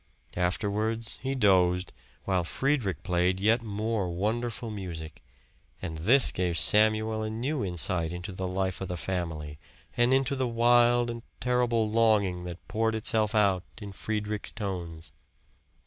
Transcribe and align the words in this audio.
Afterwards 0.35 1.19
he 1.21 1.35
dozed, 1.35 1.93
while 2.25 2.43
Friedrich 2.43 3.03
played 3.03 3.39
yet 3.39 3.61
more 3.61 4.09
wonderful 4.09 4.71
music, 4.71 5.21
and 5.79 5.99
this 5.99 6.31
gave 6.31 6.57
Samuel 6.57 7.21
a 7.21 7.29
new 7.29 7.63
insight 7.63 8.11
into 8.11 8.31
the 8.31 8.47
life 8.47 8.81
of 8.81 8.87
the 8.87 8.97
family, 8.97 9.59
and 9.95 10.11
into 10.11 10.35
the 10.35 10.47
wild 10.47 11.11
and 11.11 11.21
terrible 11.39 11.87
longing 11.87 12.45
that 12.45 12.67
poured 12.67 12.95
itself 12.95 13.35
out 13.35 13.61
in 13.79 13.91
Friedrich's 13.91 14.51
tones. 14.51 15.11